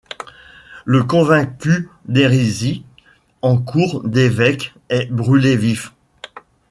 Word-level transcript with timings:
Le 0.83 1.03
convaincu 1.03 1.87
d’hérésie 2.07 2.83
en 3.43 3.59
cour 3.61 4.03
d’évêque 4.03 4.73
est 4.89 5.11
brûlé 5.11 5.55
vif. 5.55 5.93